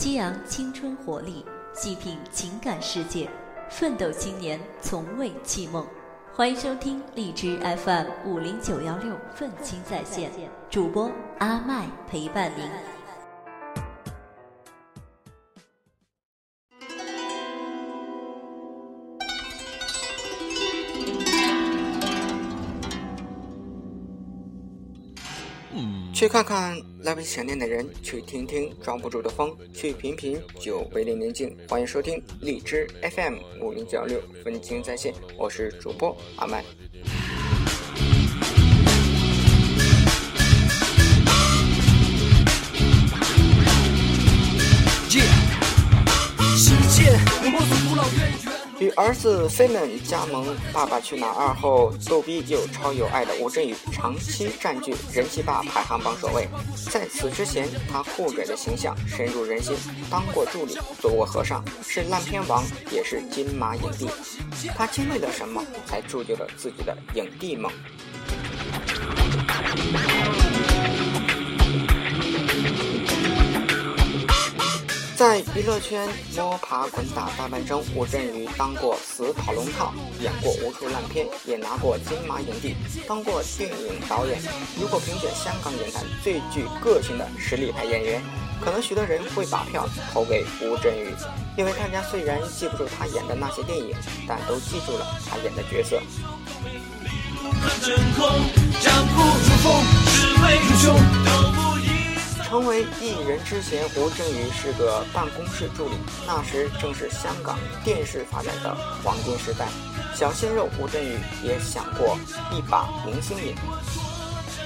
[0.00, 1.44] 激昂青春活力，
[1.74, 3.28] 细品情感世界，
[3.68, 5.86] 奋斗青年从未弃梦。
[6.32, 10.30] 欢迎收听荔枝 FM 五零九幺六愤青在线，
[10.70, 12.66] 主播阿麦陪伴您。
[26.20, 31.56] 去看看那位想念的人，去听听装不住的风，去品品久违的宁静。
[31.66, 36.62] 欢迎收听荔枝 FM 五零九六分清在线，我是主播阿麦。
[45.12, 45.22] 耶，
[46.54, 56.48] 时间，我摸索古老渊源与儿子飞门加盟《爸爸去哪儿二》后，逗逼又超有爱的吴镇宇长期占据人气霸排行榜首位。
[56.90, 59.76] 在此之前，他酷拽的形象深入人心，
[60.10, 64.08] 当过助理，做过和尚，是烂片王，也是金马影帝。
[64.74, 67.70] 他经历了什么，才铸就了自己的影帝梦？
[75.20, 82.74] 在娱乐圈摸爬滚打大半生，吴镇宇当过死跑龙套，演过无数烂片，也拿过金马影帝，
[83.06, 84.40] 当过电影导演。
[84.80, 88.22] 如果评选香港影坛最具个性的实力派演员，
[88.62, 91.14] 可能许多人会把票投给吴镇宇，
[91.54, 93.94] 因为大家虽然记不住他演的那些电影，
[94.26, 96.00] 但都记住了他演的角色。
[102.60, 105.94] 成为艺人之前，吴镇宇是个办公室助理。
[106.26, 109.66] 那时正是香港电视发展的黄金时代，
[110.14, 112.18] 小鲜肉吴镇宇也想过
[112.52, 113.54] 一把明星瘾。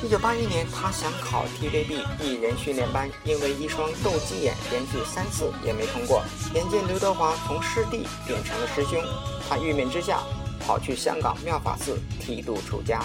[0.03, 6.21] 一九八一年，他想考 TVB 艺人训练班，因为一双斗鸡眼，连续三次也没通过。
[6.53, 9.01] 眼见刘德华从师弟变成了师兄，
[9.49, 10.19] 他郁闷之下
[10.67, 13.05] 跑去香港妙法寺剃度出家。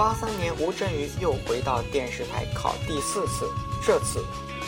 [0.00, 3.46] 八三年，吴镇宇又回到电视台考第四次，
[3.84, 4.24] 这次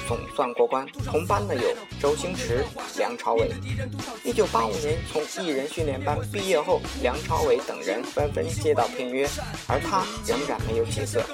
[0.07, 0.87] 总算过关。
[1.07, 2.63] 同班的有周星驰、
[2.99, 3.51] 梁朝伟。
[4.25, 9.27] 一九八五年从艺人训练班毕业后，梁朝伟等人纷纷接到片约，
[9.67, 11.25] 而他仍然没有起色，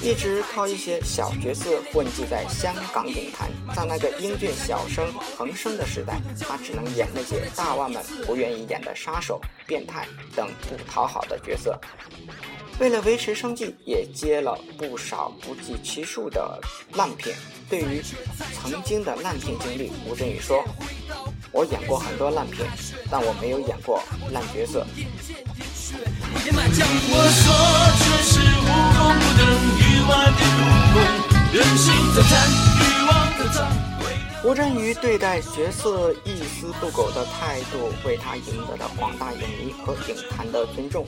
[0.00, 3.50] 一直靠一些小角色混迹在香港影坛。
[3.74, 10.06] 在那个英俊小生横生的时代，他只能演那些大腕们不愿意演的杀手、变态
[10.36, 11.76] 等不讨好的角色。
[12.80, 16.58] 为了维持生计，也接了不少不计其数的
[16.94, 17.36] 烂片。
[17.68, 18.02] 对于
[18.62, 20.64] 曾经的烂片经历，吴镇宇说
[21.52, 22.68] ：“我演过很多烂片，
[23.10, 24.02] 但我没有演过
[24.32, 24.84] 烂角色。”
[34.44, 41.06] 吴镇宇对待角色一丝不苟的态度，为他赢得了广大影迷和影坛的尊重，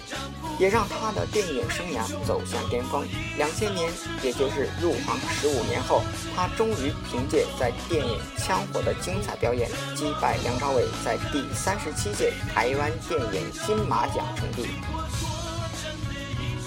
[0.58, 3.06] 也让他的电影生涯走向巅峰。
[3.36, 3.92] 两千年，
[4.22, 6.00] 也就是入行十五年后，
[6.34, 14.66] 他终于凭借在电影《枪火》的精彩表演，击败梁朝伟，在第三十七届台湾电影金马奖称帝。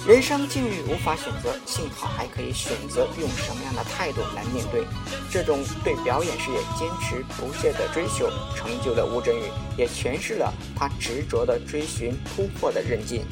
[0.10, 4.84] 人生境遇无法选择，幸好还可以选择用什么样的态度来面对。
[5.30, 9.44] 这种对表演事业坚持不懈的追求，成就了吴镇宇，
[9.78, 13.24] 也诠释了他执着的追寻突破的韧劲。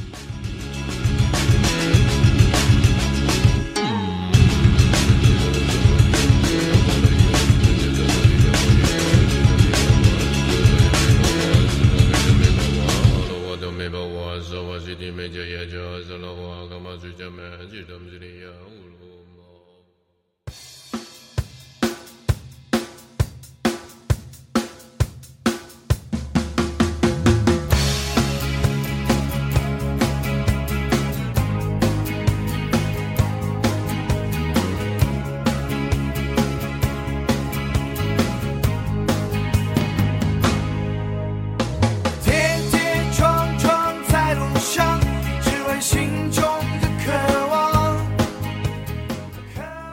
[18.34, 18.52] địa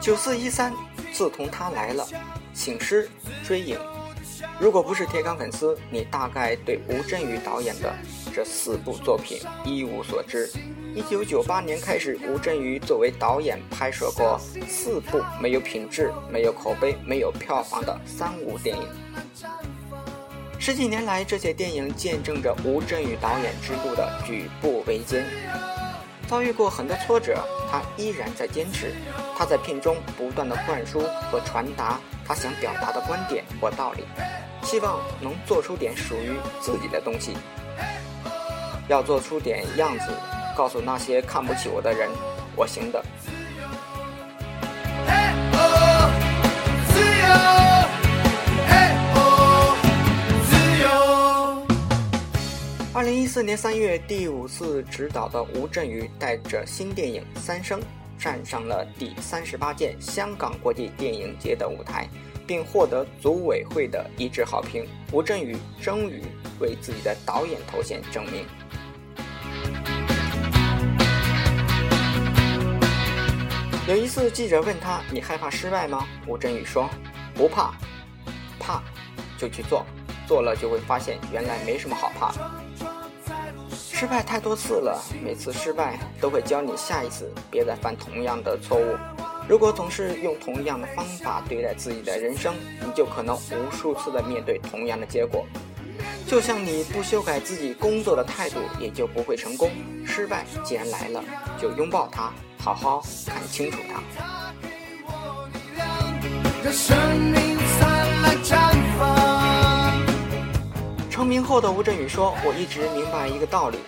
[0.05, 0.71] 九四一三，
[1.11, 2.07] 自从他来了，
[2.53, 3.09] 醒狮
[3.43, 3.75] 追影。
[4.59, 7.91] 如果不是铁杆粉丝，你大概对吴镇宇导演的
[8.31, 10.47] 这四部作品一无所知。
[10.93, 18.87] 一九九八年开始，吴镇宇作为导演拍摄过四部没有品质、没有口碑、没有票房的三无电影。
[20.59, 25.25] 十几年来，这些电影见证着吴镇宇导演之路的举步维艰。
[26.27, 28.93] 遭遇过很多挫折，他依然在坚持。
[29.37, 31.01] 他在片中不断的灌输
[31.31, 34.03] 和传达他想表达的观点或道理，
[34.63, 37.33] 希望能做出点属于自己的东西。
[38.87, 40.05] 要做出点样子，
[40.55, 42.09] 告诉那些看不起我的人，
[42.55, 43.03] 我行的。
[52.95, 57.77] 二零一四年三月，第五次执导的吴镇宇带着新电影《三生》
[58.17, 62.07] 站上了第三十八届香港国际电影节的舞台，
[62.47, 64.87] 并获得组委会的一致好评。
[65.11, 66.21] 吴镇宇终于
[66.61, 68.45] 为自己的导演头衔证明。
[73.89, 76.89] 有一次，记者问他：“你害怕失败吗？”吴镇宇说
[77.35, 77.73] ：“不怕，
[78.57, 78.81] 怕
[79.37, 79.85] 就去做，
[80.27, 82.33] 做了就会发现原来没什么好怕。”
[83.71, 88.97] 失败太多次了，每次失败都会教你下一次别再犯同样的错误。
[89.47, 95.45] 如果总是用同样的方法对待自己的人生，你就可能无数次的面对同样的结果。
[96.27, 99.71] 就像你不修改自己工作的态度，也就不会成功。
[100.05, 101.23] 失败既然来了，
[101.57, 104.01] 就拥抱它，好好看清楚它。
[111.25, 113.79] 成名后的吴镇宇说：“我一直明白一个道理，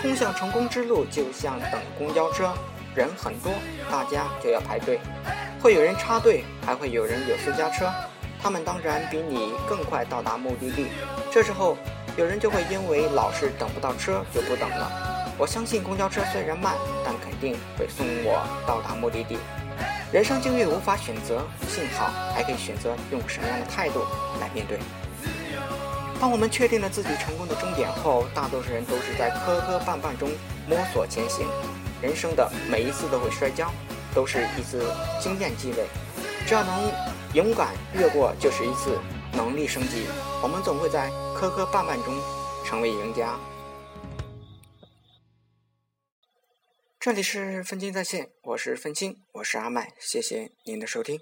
[0.00, 2.50] 通向成功之路就像等公交车，
[2.94, 3.52] 人很多，
[3.92, 4.98] 大家就要排队，
[5.60, 7.92] 会有人插队，还会有人有私家车，
[8.40, 10.86] 他们当然比你更快到达目的地。
[11.30, 11.76] 这时候，
[12.16, 15.34] 有人就会因为老是等不到车就不等了。
[15.36, 16.72] 我相信公交车虽然慢，
[17.04, 19.36] 但肯定会送我到达目的地。
[20.10, 24.00] 人生境遇无法选择，幸好还可以选择用什么样的态度
[24.40, 24.78] 来面对。”
[26.20, 30.28] 当我们确定了自己成功的终点后，大多数人都是在磕磕绊绊中
[30.68, 31.46] 摸索前行。
[32.02, 33.72] 人生的每一次都会摔跤，
[34.12, 35.86] 都是一次经验积累。
[36.44, 36.92] 只要能
[37.34, 38.98] 勇敢越过，就是一次
[39.32, 40.06] 能力升级。
[40.42, 42.12] 我们总会在磕磕绊绊中
[42.64, 43.38] 成为赢家。
[46.98, 51.20] 这里是分金在线，我是分金，我是阿麦，谢谢您的收听。